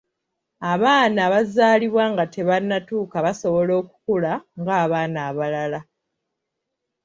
[0.73, 5.79] Abaana abazaalibwa nga tebannatuuka basobola okukula ng'abaana abalala.